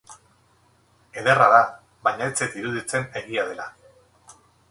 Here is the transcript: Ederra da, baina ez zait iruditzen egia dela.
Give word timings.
Ederra 1.23 1.49
da, 1.55 1.59
baina 2.09 2.31
ez 2.31 2.33
zait 2.41 2.57
iruditzen 2.61 3.07
egia 3.21 3.47
dela. 3.53 3.71